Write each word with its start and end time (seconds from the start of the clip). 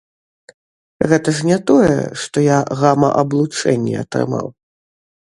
Гэта 1.11 1.29
ж 1.41 1.45
не 1.51 1.59
тое, 1.71 1.93
што 2.23 2.37
я 2.49 2.59
гама-аблучэнне 2.83 3.95
атрымаў. 4.05 4.47